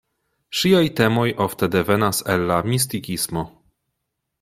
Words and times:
Ŝiaj 0.59 0.81
temoj 1.01 1.27
ofte 1.47 1.71
devenas 1.77 2.25
el 2.37 2.49
la 2.53 2.61
mistikismo. 2.75 3.49